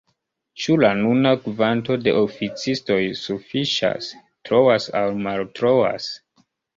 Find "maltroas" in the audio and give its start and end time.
5.27-6.09